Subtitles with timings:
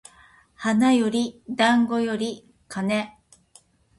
[0.55, 3.11] 花より団子より金